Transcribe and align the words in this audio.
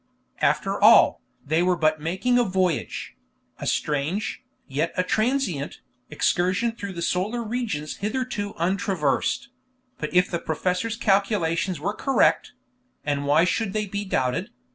After 0.39 0.81
all, 0.81 1.21
they 1.45 1.61
were 1.61 1.75
but 1.75 2.01
making 2.01 2.39
a 2.39 2.43
voyage 2.43 3.15
a 3.59 3.67
strange, 3.67 4.41
yet 4.65 4.91
a 4.97 5.03
transient, 5.03 5.81
excursion 6.09 6.71
through 6.71 6.99
solar 7.01 7.43
regions 7.43 7.97
hitherto 7.97 8.55
untraversed; 8.57 9.49
but 9.99 10.11
if 10.11 10.31
the 10.31 10.39
professor's 10.39 10.95
calculations 10.97 11.79
were 11.79 11.93
correct 11.93 12.53
and 13.05 13.27
why 13.27 13.43
should 13.43 13.73
they 13.73 13.85
be 13.85 14.03
doubted? 14.03 14.49